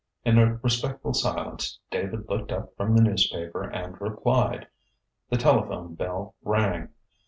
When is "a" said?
0.39-0.55